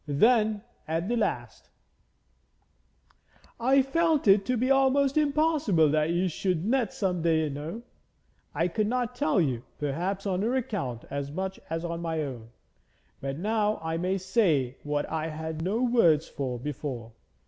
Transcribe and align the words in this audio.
Then 0.07 0.63
at 0.87 1.07
the 1.07 1.15
last: 1.15 1.69
'I 3.59 3.83
felt 3.83 4.27
it 4.27 4.45
to 4.47 4.57
be 4.57 4.71
almost 4.71 5.15
impossible 5.15 5.89
that 5.89 6.09
you 6.09 6.27
should 6.27 6.65
net 6.65 6.91
some 6.91 7.21
day 7.21 7.47
know. 7.49 7.83
I 8.55 8.67
could 8.67 8.87
not 8.87 9.13
tell 9.15 9.39
you, 9.39 9.61
perhaps 9.77 10.25
on 10.25 10.41
her 10.41 10.55
account 10.55 11.05
as 11.11 11.29
much 11.31 11.59
as 11.69 11.85
on 11.85 12.01
my 12.01 12.23
own. 12.23 12.49
But 13.19 13.37
now 13.37 13.79
I 13.83 13.97
may 13.97 14.17
say 14.17 14.77
what 14.81 15.07
I 15.07 15.27
had 15.27 15.61
no 15.61 15.83
words 15.83 16.27
for 16.27 16.57
before. 16.57 17.11